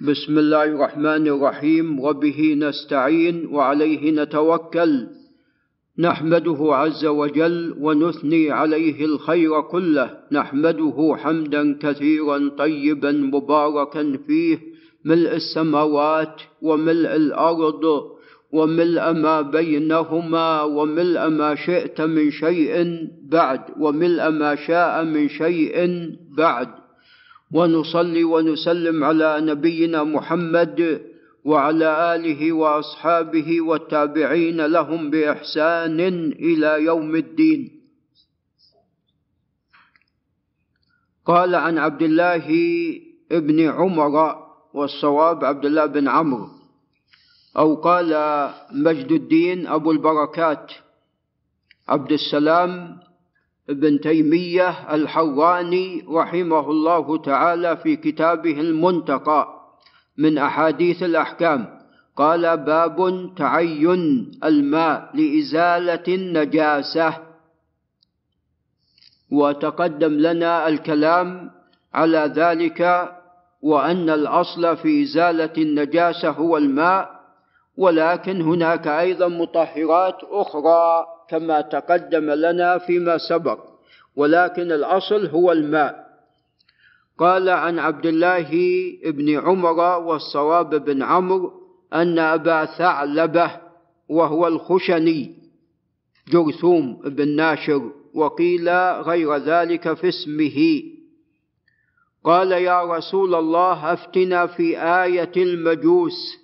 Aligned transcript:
بسم 0.00 0.38
الله 0.38 0.64
الرحمن 0.64 1.28
الرحيم. 1.28 2.00
وبه 2.00 2.54
نستعين 2.58 3.46
وعليه 3.46 4.10
نتوكل. 4.10 5.06
نحمده 5.98 6.58
عز 6.60 7.04
وجل 7.04 7.74
ونثني 7.80 8.50
عليه 8.50 9.04
الخير 9.04 9.60
كله. 9.60 10.10
نحمده 10.32 11.16
حمدا 11.18 11.78
كثيرا 11.80 12.50
طيبا 12.58 13.12
مباركا 13.12 14.18
فيه. 14.26 14.58
ملء 15.04 15.34
السماوات 15.34 16.42
وملء 16.62 17.16
الأرض 17.16 17.84
وملء 18.52 19.12
ما 19.12 19.40
بينهما 19.40 20.62
وملء 20.62 21.28
ما 21.28 21.54
شئت 21.54 22.00
من 22.00 22.30
شيء 22.30 22.98
بعد 23.30 23.60
وملء 23.80 24.30
ما 24.30 24.54
شاء 24.54 25.04
من 25.04 25.28
شيء 25.28 26.06
بعد. 26.36 26.68
ونصلي 27.52 28.24
ونسلم 28.24 29.04
على 29.04 29.40
نبينا 29.40 30.02
محمد 30.04 31.02
وعلى 31.44 32.14
آله 32.14 32.52
وأصحابه 32.52 33.60
والتابعين 33.60 34.66
لهم 34.66 35.10
بإحسان 35.10 36.00
إلى 36.32 36.84
يوم 36.84 37.16
الدين. 37.16 37.60
قال 41.26 41.54
عن 41.54 41.78
عبد 41.78 42.02
الله 42.02 42.46
بن 43.30 43.58
عمر 43.68 44.14
والصواب 44.74 45.44
عبد 45.44 45.64
الله 45.64 45.86
بن 45.86 46.08
عمرو 46.08 46.48
أو 47.58 47.74
قال 47.74 48.10
مجد 48.72 49.12
الدين 49.12 49.66
أبو 49.66 49.90
البركات 49.90 50.72
عبد 51.88 52.12
السلام 52.12 52.98
ابن 53.70 54.00
تيمية 54.00 54.94
الحراني 54.94 56.04
رحمه 56.10 56.70
الله 56.70 57.22
تعالى 57.22 57.76
في 57.76 57.96
كتابه 57.96 58.60
المنتقى 58.60 59.48
من 60.18 60.38
أحاديث 60.38 61.02
الأحكام. 61.02 61.76
قال 62.16 62.56
باب 62.56 63.30
تعين 63.36 64.30
الماء 64.44 65.10
لإزالة 65.14 66.02
النجاسة. 66.08 67.14
وتقدم 69.30 70.12
لنا 70.12 70.68
الكلام 70.68 71.50
على 71.94 72.32
ذلك 72.36 73.12
وأن 73.62 74.10
الأصل 74.10 74.76
في 74.76 75.02
إزالة 75.02 75.52
النجاسة 75.58 76.30
هو 76.30 76.56
الماء 76.56 77.20
ولكن 77.76 78.40
هناك 78.42 78.86
أيضا 78.86 79.28
مطهرات 79.28 80.18
أخرى. 80.30 81.15
كما 81.30 81.60
تقدم 81.60 82.30
لنا 82.30 82.78
فيما 82.78 83.18
سبق 83.18 83.58
ولكن 84.16 84.72
الأصل 84.72 85.26
هو 85.26 85.52
الماء. 85.52 86.06
قال 87.18 87.48
عن 87.48 87.78
عبد 87.78 88.06
الله 88.06 88.50
بن 89.04 89.38
عمر 89.38 89.98
والصواب 89.98 90.84
بن 90.84 91.02
عمرو 91.02 91.52
أن 91.92 92.18
أبا 92.18 92.64
ثعلبة 92.64 93.50
وهو 94.08 94.46
الخشني 94.46 95.34
جرثوم 96.28 97.02
بن 97.04 97.36
ناشر 97.36 97.92
وقيل 98.14 98.68
غير 99.02 99.36
ذلك 99.36 99.94
في 99.94 100.08
اسمه. 100.08 100.82
قال 102.24 102.52
يا 102.52 102.82
رسول 102.82 103.34
الله 103.34 103.92
أفتنا 103.92 104.46
في 104.46 104.78
آية 104.82 105.32
المجوس. 105.36 106.36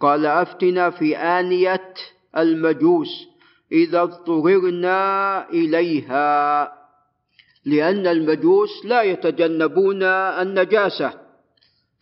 قال 0.00 0.26
أفتنا 0.26 0.90
في 0.90 1.16
آنية 1.16 1.94
المجوس. 2.36 3.35
إذا 3.72 4.02
اضطررنا 4.02 5.48
إليها 5.48 6.72
لأن 7.64 8.06
المجوس 8.06 8.70
لا 8.84 9.02
يتجنبون 9.02 10.02
النجاسة. 10.02 11.12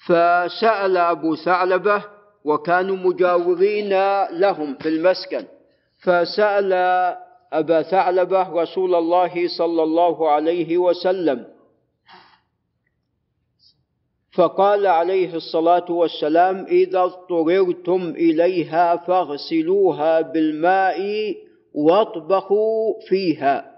فسأل 0.06 0.96
أبو 0.96 1.36
ثعلبة 1.36 2.04
وكانوا 2.44 2.96
مجاورين 2.96 3.88
لهم 4.30 4.74
في 4.74 4.88
المسكن. 4.88 5.44
فسأل 6.02 6.72
أبا 7.52 7.82
ثعلبة 7.82 8.62
رسول 8.62 8.94
الله 8.94 9.48
صلى 9.58 9.82
الله 9.82 10.30
عليه 10.30 10.78
وسلم. 10.78 11.54
فقال 14.34 14.86
عليه 14.86 15.34
الصلاة 15.34 15.90
والسلام 15.90 16.64
إذا 16.64 17.00
اضطررتم 17.02 18.10
إليها 18.10 18.96
فاغسلوها 18.96 20.20
بالماء 20.20 21.00
واطبخوا 21.74 22.94
فيها. 23.08 23.74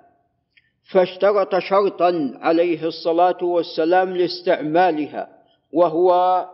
فاشترط 0.92 1.58
شرطا 1.58 2.32
عليه 2.40 2.86
الصلاة 2.86 3.44
والسلام 3.44 4.16
لاستعمالها 4.16 5.28
وهو 5.72 6.44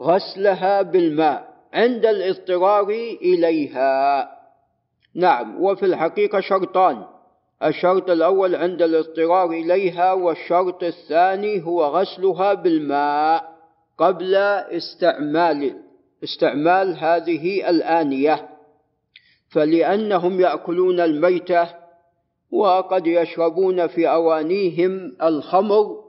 غسلها 0.00 0.82
بالماء 0.82 1.48
عند 1.72 2.06
الاضطرار 2.06 2.88
إليها. 3.22 4.28
نعم 5.14 5.62
وفي 5.62 5.86
الحقيقة 5.86 6.40
شرطان 6.40 7.04
الشرط 7.64 8.10
الأول 8.10 8.54
عند 8.54 8.82
الاضطرار 8.82 9.50
إليها 9.50 10.12
والشرط 10.12 10.82
الثاني 10.84 11.64
هو 11.66 11.84
غسلها 11.84 12.54
بالماء 12.54 13.44
قبل 13.98 14.34
استعمال 14.34 15.74
استعمال 16.24 16.96
هذه 16.96 17.70
الآنية. 17.70 18.48
فلأنهم 19.50 20.40
يأكلون 20.40 21.00
الميتة 21.00 21.68
وقد 22.50 23.06
يشربون 23.06 23.86
في 23.86 24.08
أوانيهم 24.08 25.16
الخمر 25.22 26.04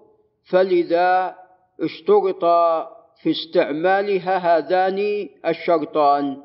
فلذا 0.50 1.36
اشترط 1.82 2.46
في 3.22 3.32
استعمالها 3.32 4.38
هذان 4.38 5.30
الشرطان. 5.46 6.38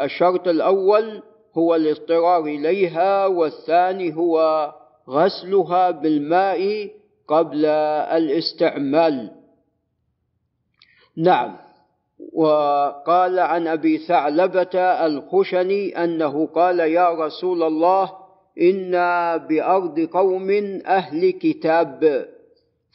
الشرط 0.00 0.48
الأول 0.48 1.22
هو 1.58 1.74
الاضطرار 1.74 2.44
إليها 2.44 3.26
والثاني 3.26 4.16
هو 4.16 4.68
غسلها 5.08 5.90
بالماء 5.90 6.90
قبل 7.28 7.64
الاستعمال. 7.64 9.30
نعم. 11.16 11.56
وقال 12.32 13.38
عن 13.38 13.66
أبي 13.66 13.98
ثعلبة 13.98 14.78
الخشني 14.78 16.04
أنه 16.04 16.46
قال 16.46 16.80
يا 16.80 17.10
رسول 17.10 17.62
الله 17.62 18.12
إنا 18.60 19.36
بأرض 19.36 20.00
قوم 20.00 20.50
أهل 20.86 21.30
كتاب 21.30 22.28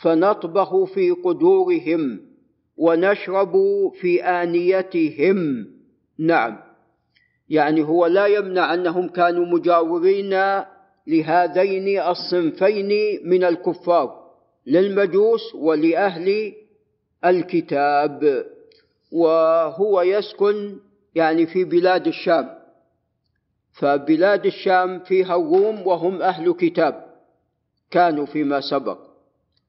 فنطبخ 0.03 0.83
في 0.83 1.11
قدورهم 1.11 2.19
ونشرب 2.77 3.53
في 4.01 4.23
آنيتهم. 4.23 5.67
نعم. 6.19 6.57
يعني 7.49 7.83
هو 7.83 8.05
لا 8.05 8.27
يمنع 8.27 8.73
أنهم 8.73 9.07
كانوا 9.09 9.45
مجاورين 9.45 10.61
لهذين 11.07 11.99
الصنفين 11.99 13.19
من 13.25 13.43
الكفار 13.43 14.27
للمجوس 14.67 15.55
ولأهل 15.55 16.53
الكتاب. 17.25 18.45
وهو 19.11 20.01
يسكن 20.01 20.77
يعني 21.15 21.45
في 21.45 21.63
بلاد 21.63 22.07
الشام. 22.07 22.57
فبلاد 23.73 24.45
الشام 24.45 24.99
فيها 24.99 25.35
الروم 25.35 25.87
وهم 25.87 26.21
أهل 26.21 26.53
كتاب 26.53 27.05
كانوا 27.91 28.25
فيما 28.25 28.61
سبق 28.61 28.99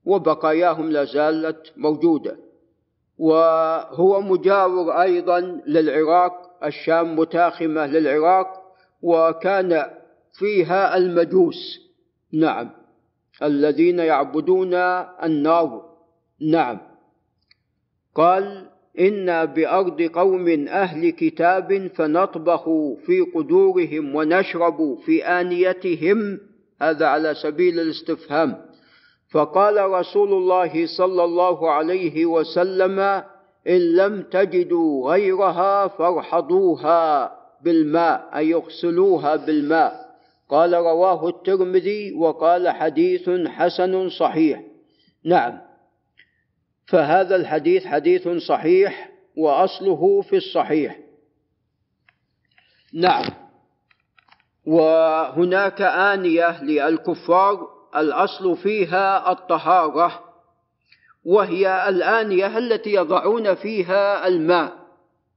وبقاياهم 0.04 0.90
لا 0.90 1.04
زالت 1.04 1.72
موجودة. 1.76 2.36
وهو 3.18 4.20
مجاور 4.20 5.02
أيضا 5.02 5.40
للعراق 5.66 6.64
الشام 6.64 7.18
متاخمة 7.18 7.86
للعراق 7.86 8.46
وكان 9.02 9.90
فيها 10.32 10.96
المجوس 10.96 11.80
نعم 12.32 12.70
الذين 13.42 13.98
يعبدون 13.98 14.74
النار 15.22 15.96
نعم. 16.40 16.78
قال 18.14 18.70
إنا 18.98 19.44
بأرض 19.44 20.02
قوم 20.02 20.48
أهل 20.68 21.10
كتاب 21.10 21.90
فنطبخ 21.94 22.64
في 23.06 23.20
قدورهم 23.34 24.14
ونشرب 24.14 24.98
في 25.04 25.24
آنيتهم 25.24 26.40
هذا 26.82 27.06
على 27.06 27.34
سبيل 27.34 27.80
الاستفهام. 27.80 28.56
فقال 29.30 29.90
رسول 29.90 30.32
الله 30.32 30.86
صلى 30.86 31.24
الله 31.24 31.70
عليه 31.70 32.26
وسلم 32.26 32.98
إن 33.68 33.96
لم 33.96 34.22
تجدوا 34.22 35.10
غيرها 35.10 35.88
فارحضوها 35.88 37.32
بالماء 37.64 38.30
أي 38.34 38.54
اغسلوها 38.54 39.36
بالماء. 39.36 40.08
قال 40.48 40.74
رواه 40.74 41.28
الترمذي 41.28 42.12
وقال 42.12 42.68
حديث 42.68 43.30
حسن 43.30 44.08
صحيح. 44.08 44.62
نعم. 45.24 45.67
فهذا 46.88 47.36
الحديث 47.36 47.86
حديث 47.86 48.28
صحيح 48.28 49.10
وأصله 49.36 50.22
في 50.22 50.36
الصحيح. 50.36 50.98
نعم. 52.94 53.24
وهناك 54.66 55.82
آنية 55.82 56.62
للكفار 56.64 57.68
الأصل 57.96 58.56
فيها 58.56 59.32
الطهارة 59.32 60.24
وهي 61.24 61.88
الآنية 61.88 62.58
التي 62.58 62.94
يضعون 62.94 63.54
فيها 63.54 64.26
الماء 64.26 64.72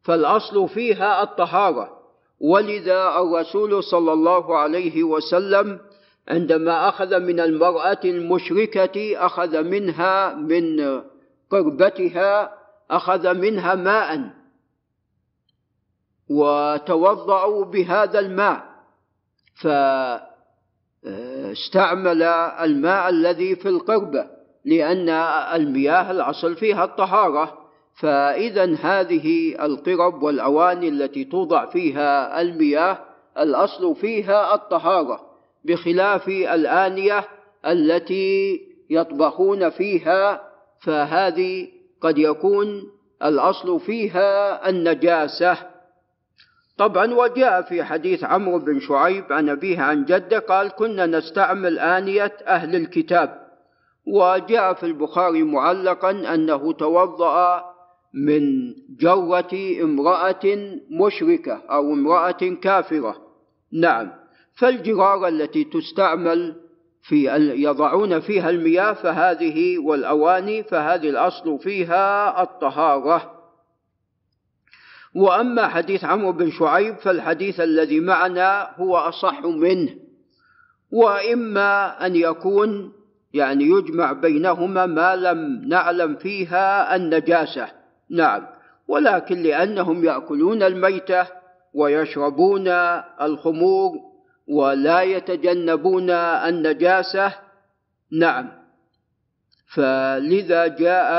فالأصل 0.03 0.69
فيها 0.69 1.23
الطهارة. 1.23 2.01
ولذا 2.39 3.15
الرسول 3.19 3.83
صلى 3.83 4.13
الله 4.13 4.57
عليه 4.57 5.03
وسلم 5.03 5.79
عندما 6.27 6.89
أخذ 6.89 7.19
من 7.19 7.39
المرأة 7.39 7.99
المشركة 8.05 9.25
أخذ 9.25 9.63
منها 9.63 10.33
من 10.33 11.01
قربتها 11.51 12.53
أخذ 12.91 13.33
منها 13.33 13.75
ماء 13.75 14.29
وتوضأوا 16.29 17.65
بهذا 17.65 18.19
الماء 18.19 18.63
فاستعمل 21.03 22.23
الماء 22.23 23.09
الذي 23.09 23.55
في 23.55 23.69
القربة 23.69 24.27
لأن 24.65 25.09
المياه 25.55 26.11
الأصل 26.11 26.55
فيها 26.55 26.83
الطهارة. 26.83 27.57
فإذا 27.95 28.75
هذه 28.75 29.55
القرب 29.65 30.23
والأواني 30.23 30.87
التي 30.89 31.23
توضع 31.23 31.65
فيها 31.65 32.41
المياه 32.41 32.99
الأصل 33.37 33.95
فيها 33.95 34.55
الطهارة 34.55 35.19
بخلاف 35.65 36.27
الآنية 36.27 37.27
التي 37.65 38.61
يطبخون 38.89 39.69
فيها 39.69 40.50
فهذه 40.81 41.67
قد 42.01 42.17
يكون 42.17 42.91
الأصل 43.23 43.79
فيها 43.79 44.69
النجاسة. 44.69 45.57
طبعا 46.77 47.13
وجاء 47.13 47.61
في 47.61 47.83
حديث 47.83 48.23
عمرو 48.23 48.59
بن 48.59 48.79
شعيب 48.79 49.33
عن 49.33 49.49
أبيه 49.49 49.81
عن 49.81 50.05
جده 50.05 50.39
قال 50.39 50.69
كنا 50.69 51.05
نستعمل 51.05 51.79
آنية 51.79 52.37
أهل 52.47 52.75
الكتاب 52.75 53.47
وجاء 54.05 54.73
في 54.73 54.85
البخاري 54.85 55.43
معلقا 55.43 56.11
أنه 56.11 56.73
توضأ 56.73 57.63
من 58.13 58.73
جرة 58.99 59.83
امرأة 59.83 60.77
مشركة 60.89 61.61
أو 61.69 61.93
امرأة 61.93 62.57
كافرة. 62.61 63.15
نعم 63.71 64.11
فالجرار 64.53 65.27
التي 65.27 65.63
تستعمل 65.63 66.55
في 67.01 67.25
يضعون 67.55 68.19
فيها 68.19 68.49
المياه 68.49 68.93
فهذه 68.93 69.79
والأواني 69.79 70.63
فهذه 70.63 71.09
الأصل 71.09 71.59
فيها 71.59 72.41
الطهارة. 72.43 73.31
وأما 75.15 75.67
حديث 75.67 76.03
عمرو 76.03 76.31
بن 76.31 76.51
شعيب 76.51 76.95
فالحديث 76.95 77.59
الذي 77.59 77.99
معنا 77.99 78.69
هو 78.75 78.97
أصح 78.97 79.45
منه. 79.45 79.95
وإما 80.91 82.05
أن 82.05 82.15
يكون 82.15 82.93
يعني 83.33 83.63
يجمع 83.63 84.11
بينهما 84.11 84.85
ما 84.85 85.15
لم 85.15 85.61
نعلم 85.67 86.15
فيها 86.15 86.95
النجاسة. 86.95 87.67
نعم. 88.09 88.47
ولكن 88.87 89.43
لأنهم 89.43 90.05
يأكلون 90.05 90.63
الميتة 90.63 91.27
ويشربون 91.73 92.67
الخمور 93.21 94.10
ولا 94.47 95.01
يتجنبون 95.01 96.09
النجاسة. 96.09 97.33
نعم. 98.11 98.61
فلذا 99.73 100.67
جاء 100.67 101.11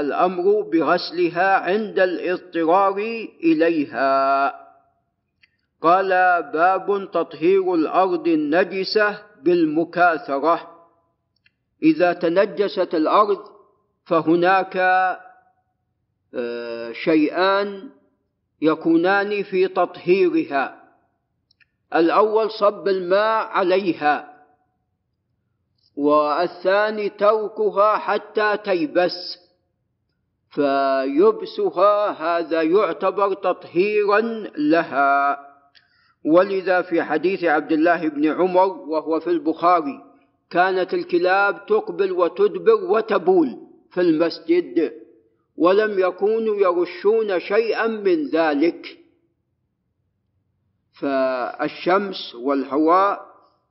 الأمر 0.00 0.60
بغسلها 0.60 1.56
عند 1.56 1.98
الاضطرار 1.98 2.96
إليها. 3.44 4.48
قال 5.82 6.08
باب 6.52 7.10
تطهير 7.12 7.74
الأرض 7.74 8.28
النجسة 8.28 9.22
بالمكاثرة. 9.42 10.78
إذا 11.82 12.12
تنجست 12.12 12.94
الأرض 12.94 13.38
فهناك 14.06 14.76
آه، 16.34 16.92
شيئان 16.92 17.88
يكونان 18.62 19.42
في 19.42 19.68
تطهيرها. 19.68 20.77
الأول 21.94 22.50
صب 22.50 22.88
الماء 22.88 23.46
عليها 23.46 24.38
والثاني 25.96 27.08
تركها 27.08 27.96
حتى 27.96 28.56
تيبس 28.64 29.38
فيبسها 30.50 32.10
هذا 32.10 32.62
يعتبر 32.62 33.34
تطهيرا 33.34 34.20
لها. 34.56 35.38
ولذا 36.24 36.82
في 36.82 37.02
حديث 37.02 37.44
عبد 37.44 37.72
الله 37.72 38.08
بن 38.08 38.26
عمر 38.26 38.66
وهو 38.66 39.20
في 39.20 39.30
البخاري 39.30 40.00
كانت 40.50 40.94
الكلاب 40.94 41.66
تقبل 41.66 42.12
وتدبر 42.12 42.84
وتبول 42.84 43.58
في 43.90 44.00
المسجد 44.00 44.92
ولم 45.56 45.98
يكونوا 45.98 46.56
يرشون 46.56 47.40
شيئا 47.40 47.86
من 47.86 48.28
ذلك. 48.28 48.98
فالشمس 51.00 52.34
والهواء 52.34 53.26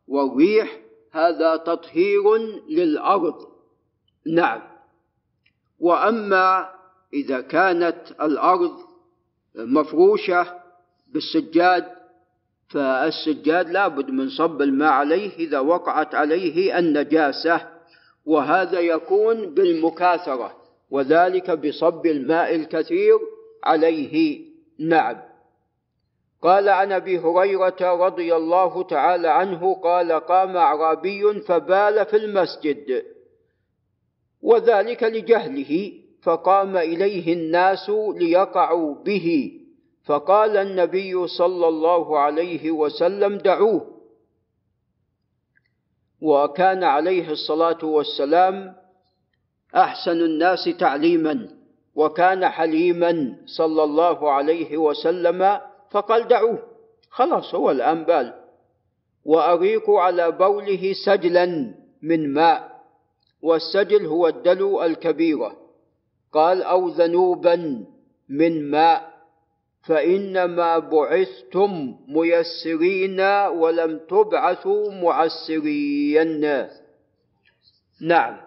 والريح 0.08 0.80
هذا 1.12 1.56
تطهير 1.56 2.38
للأرض. 2.70 3.48
نعم. 4.28 4.62
وأما 5.80 6.70
إذا 7.14 7.42
كانت 7.42 7.98
الأرض 8.22 8.78
مفروشة 9.56 10.54
بالسجاد 11.14 11.86
فالسجاد 12.70 13.70
لابد 13.70 14.10
من 14.10 14.30
صب 14.30 14.62
الماء 14.62 14.90
عليه 14.90 15.36
إذا 15.36 15.60
وقعت 15.60 16.16
عليه 16.16 16.80
النجاسة 16.80 17.68
وهذا 18.26 18.80
يكون 18.80 19.54
بالمكاثرة 19.54 20.56
وذلك 20.92 21.52
بصب 21.52 22.06
الماء 22.06 22.56
الكثير 22.56 23.20
عليه. 23.64 24.46
نعم. 24.80 25.27
قال 26.42 26.70
عن 26.70 26.92
أبي 26.92 27.20
هريرة 27.20 27.82
رضي 27.82 28.36
الله 28.36 28.84
تعالى 28.84 29.28
عنه 29.28 29.74
قال 29.74 30.12
قام 30.12 30.58
أعرابي 30.58 31.42
فبال 31.42 32.06
في 32.06 32.18
المسجد. 32.18 33.04
وذلك 34.42 35.04
لجهله 35.04 35.92
فقام 36.24 36.78
إليه 36.78 37.34
الناس 37.34 37.90
ليقعوا 38.16 38.96
به. 38.96 39.52
فقال 40.06 40.58
النبي 40.58 41.28
صلى 41.28 41.68
الله 41.68 42.20
عليه 42.20 42.72
وسلم 42.72 43.38
دعوه. 43.38 43.98
وكان 46.22 46.84
عليه 46.84 47.32
الصلاة 47.32 47.86
والسلام 47.86 48.76
أحسن 49.76 50.12
الناس 50.22 50.70
تعليما 50.80 51.50
وكان 51.96 52.50
حليما 52.50 53.36
صلى 53.46 53.84
الله 53.84 54.32
عليه 54.32 54.78
وسلم 54.78 55.60
فقال 55.92 56.28
دعوه. 56.28 56.60
خلاص 57.10 57.56
هو 57.56 57.72
الآن 57.72 58.04
بال. 58.04 58.34
وأريق 59.26 59.90
على 59.90 60.32
بوله 60.32 60.94
سجلا 61.06 61.74
من 62.02 62.34
ماء. 62.34 62.78
والسجل 63.42 64.06
هو 64.06 64.28
الدلو 64.28 64.84
الكبيرة. 64.84 65.58
قال 66.34 66.64
أو 66.64 66.88
ذنوبا 66.88 67.86
من 68.30 68.72
ماء. 68.72 69.18
فإنما 69.84 70.80
بعثتم 70.80 71.96
ميسرين 72.08 73.20
ولم 73.48 74.00
تبعثوا 74.10 74.92
معسرين. 74.92 76.68
نعم. 78.02 78.38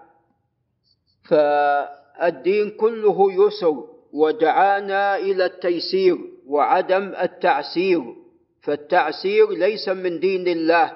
فالدين 1.29 2.71
كله 2.71 3.47
يسر. 3.47 3.85
ودعانا 4.13 5.17
إلى 5.17 5.45
التيسير. 5.45 6.19
وعدم 6.51 7.15
التعسير. 7.15 8.03
فالتعسير 8.63 9.51
ليس 9.51 9.89
من 9.89 10.21
دين 10.21 10.49
الله 10.49 10.93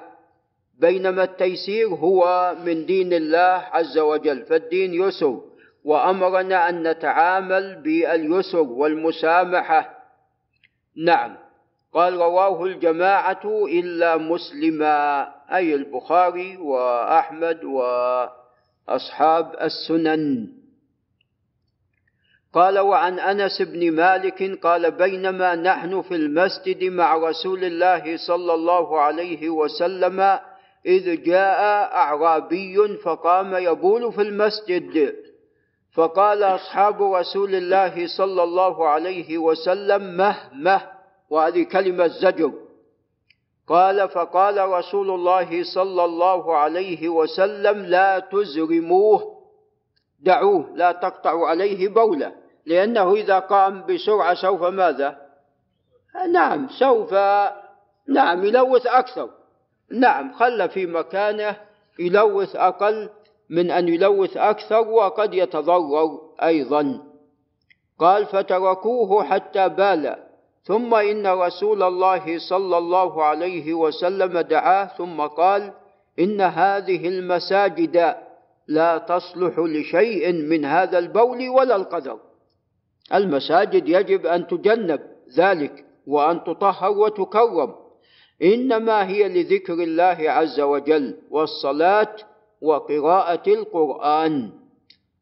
بينما 0.79 1.23
التيسير 1.23 1.87
هو 1.87 2.55
من 2.65 2.85
دين 2.85 3.13
الله 3.13 3.63
عز 3.71 3.97
وجل. 3.97 4.45
فالدين 4.45 4.93
يسر 4.93 5.41
وأمرنا 5.85 6.69
أن 6.69 6.87
نتعامل 6.87 7.81
باليسر 7.81 8.67
والمسامحة. 8.67 9.81
نعم 10.97 11.37
قال 11.93 12.13
رواه 12.13 12.63
الجماعة 12.63 13.65
إلا 13.79 14.17
مسلما 14.17 14.97
أي 15.55 15.75
البخاري 15.75 16.57
وأحمد 16.57 17.63
وأصحاب 17.63 19.55
السنن. 19.61 20.47
قال 22.55 22.79
وعن 22.79 23.19
أنس 23.19 23.61
بن 23.61 23.91
مالك 23.91 24.59
قال 24.63 24.91
بينما 24.91 25.55
نحن 25.55 26.01
في 26.01 26.15
المسجد 26.15 26.83
مع 26.83 27.15
رسول 27.15 27.63
الله 27.63 28.17
صلى 28.27 28.53
الله 28.53 28.99
عليه 28.99 29.49
وسلم 29.49 30.39
إذ 30.85 31.23
جاء 31.23 31.61
أعرابي 31.95 32.97
فقام 33.03 33.55
يبول 33.55 34.13
في 34.13 34.21
المسجد. 34.21 35.15
فقال 35.93 36.43
أصحاب 36.43 37.03
رسول 37.03 37.55
الله 37.55 38.07
صلى 38.17 38.43
الله 38.43 38.87
عليه 38.87 39.37
وسلم 39.37 40.17
مه 40.17 40.35
مه 40.53 40.81
وهذه 41.29 41.63
كلمة 41.63 42.07
زجر 42.07 42.51
قال 43.67 44.09
فقال 44.09 44.69
رسول 44.69 45.09
الله 45.09 45.63
صلى 45.63 46.05
الله 46.05 46.57
عليه 46.57 47.09
وسلم 47.09 47.85
لا 47.85 48.19
تزرموه 48.19 49.35
دعوه 50.19 50.69
لا 50.75 50.91
تقطعوا 50.91 51.47
عليه 51.47 51.87
بولة. 51.89 52.44
لأنه 52.65 53.13
إذا 53.13 53.39
قام 53.39 53.85
بسرعة 53.85 54.33
سوف 54.33 54.63
ماذا؟ 54.63 55.17
نعم 56.31 56.67
سوف 56.79 57.13
نعم 58.07 58.45
يلوث 58.45 58.87
أكثر. 58.87 59.29
نعم 59.91 60.33
خل 60.33 60.69
في 60.69 60.85
مكانه 60.85 61.57
يلوث 61.99 62.55
أقل 62.55 63.09
من 63.49 63.71
أن 63.71 63.87
يلوث 63.87 64.37
أكثر 64.37 64.87
وقد 64.87 65.33
يتضرر 65.33 66.19
أيضا. 66.43 67.01
قال 67.99 68.25
فتركوه 68.25 69.23
حتى 69.23 69.69
بال. 69.69 70.15
ثم 70.63 70.95
إن 70.95 71.27
رسول 71.27 71.83
الله 71.83 72.49
صلى 72.49 72.77
الله 72.77 73.23
عليه 73.23 73.73
وسلم 73.73 74.39
دعاه 74.39 74.85
ثم 74.85 75.21
قال 75.21 75.73
إن 76.19 76.41
هذه 76.41 77.07
المساجد 77.07 78.15
لا 78.67 78.97
تصلح 78.97 79.59
لشيء 79.59 80.33
من 80.33 80.65
هذا 80.65 80.97
البول 80.97 81.49
ولا 81.49 81.75
القدر. 81.75 82.19
المساجد 83.13 83.89
يجب 83.89 84.25
أن 84.25 84.47
تجنب 84.47 84.99
ذلك 85.37 85.85
وأن 86.07 86.43
تطهر 86.43 86.91
وتكرم. 86.91 87.75
إنما 88.43 89.07
هي 89.07 89.29
لذكر 89.29 89.73
الله 89.73 90.17
عز 90.19 90.59
وجل 90.59 91.15
والصلاة 91.31 92.15
وقراءة 92.61 93.43
القرآن. 93.47 94.49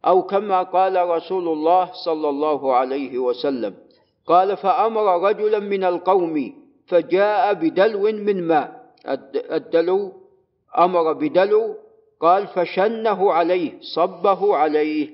أو 0.06 0.22
كما 0.24 0.64
قال 0.64 1.10
رسول 1.10 1.48
الله 1.48 1.92
صلى 2.06 2.30
الله 2.30 2.76
عليه 2.76 3.18
وسلم 3.18 3.74
قال 4.26 4.58
فأمر 4.58 5.30
رجلا 5.30 5.60
من 5.60 5.84
القوم 5.84 6.54
فجاء 6.88 7.54
بدلو 7.54 8.02
من 8.02 8.48
ماء. 8.48 8.84
الدلو 9.36 10.12
أمر 10.78 11.14
بدلو 11.14 11.76
قال 12.20 12.48
فشنه 12.48 13.32
عليه 13.32 13.72
صبه 13.96 14.56
عليه 14.56 15.10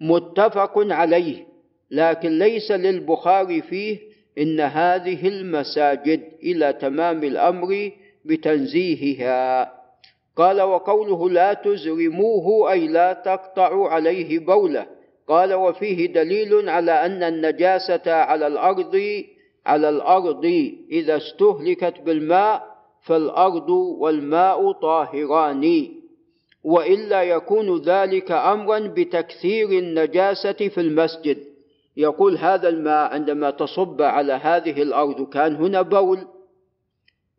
متفق 0.00 0.72
عليه. 0.76 1.51
لكن 1.92 2.38
ليس 2.38 2.70
للبخاري 2.72 3.62
فيه 3.62 3.98
إن 4.38 4.60
هذه 4.60 5.28
المساجد 5.28 6.20
إلى 6.42 6.72
تمام 6.72 7.24
الأمر 7.24 7.90
بتنزيهها. 8.24 9.72
قال 10.36 10.62
وقوله 10.62 11.30
لا 11.30 11.52
تزرموه 11.54 12.72
أي 12.72 12.88
لا 12.88 13.12
تقطعوا 13.12 13.88
عليه 13.88 14.38
بوله. 14.38 14.86
قال 15.28 15.54
وفيه 15.54 16.12
دليل 16.12 16.68
على 16.68 16.92
أن 16.92 17.22
النجاسة 17.22 18.12
على 18.12 18.46
الأرض 18.46 19.24
على 19.66 19.88
الأرض 19.88 20.44
إذا 20.90 21.16
استهلكت 21.16 22.00
بالماء 22.00 22.62
فالأرض 23.02 23.70
والماء 23.70 24.72
طاهران. 24.72 25.88
وإلا 26.64 27.22
يكون 27.22 27.82
ذلك 27.82 28.30
أمرا 28.32 28.78
بتكثير 28.78 29.68
النجاسة 29.68 30.52
في 30.52 30.80
المسجد. 30.80 31.51
يقول 31.96 32.38
هذا 32.38 32.68
الماء 32.68 33.12
عندما 33.12 33.50
تصب 33.50 34.02
على 34.02 34.32
هذه 34.32 34.82
الأرض 34.82 35.28
كان 35.28 35.56
هنا 35.56 35.82
بول 35.82 36.26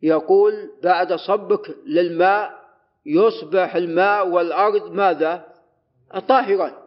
يقول 0.02 0.70
بعد 0.82 1.12
صبك 1.12 1.76
للماء 1.86 2.64
يصبح 3.06 3.76
الماء 3.76 4.28
والأرض 4.28 4.92
ماذا؟ 4.92 5.44
طاهرا 6.28 6.84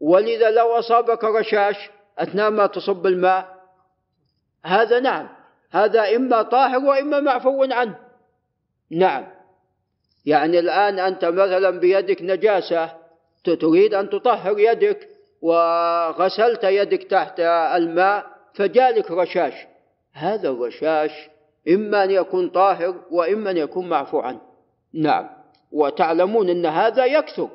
ولذا 0.00 0.50
لو 0.50 0.78
أصابك 0.78 1.24
رشاش 1.24 1.90
أثناء 2.18 2.50
ما 2.50 2.66
تصب 2.66 3.06
الماء 3.06 3.54
هذا 4.64 5.00
نعم 5.00 5.28
هذا 5.70 6.16
إما 6.16 6.42
طاهر 6.42 6.78
وإما 6.78 7.20
معفو 7.20 7.64
عنه. 7.64 7.98
نعم. 8.90 9.26
يعني 10.26 10.58
الآن 10.58 10.98
أنت 10.98 11.24
مثلا 11.24 11.70
بيدك 11.70 12.22
نجاسة 12.22 12.90
تريد 13.44 13.94
أن 13.94 14.10
تطهر 14.10 14.58
يدك 14.58 15.08
وغسلت 15.44 16.64
يدك 16.64 17.02
تحت 17.02 17.40
الماء 17.76 18.26
فجالك 18.54 19.10
رشاش 19.10 19.54
هذا 20.12 20.48
الرشاش 20.48 21.10
إما 21.68 22.04
أن 22.04 22.10
يكون 22.10 22.48
طاهر 22.48 23.00
وإما 23.10 23.50
أن 23.50 23.56
يكون 23.56 23.88
معفو 23.88 24.20
عنه 24.20 24.40
نعم. 24.92 25.28
وتعلمون 25.72 26.50
أن 26.50 26.66
هذا 26.66 27.04
يكثر. 27.04 27.48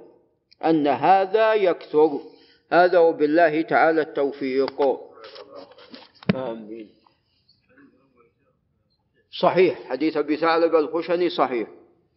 أن 0.65 0.87
هذا 0.87 1.53
يكثر. 1.53 2.19
هذا 2.71 2.99
وبالله 2.99 3.61
تعالى 3.61 4.01
التوفيق. 4.01 4.81
آمين. 6.35 6.89
صحيح. 9.41 9.79
حديث 9.89 10.17
أبي 10.17 10.37
ثعلب 10.37 10.75
الخشني 10.75 11.29
صحيح. 11.29 11.67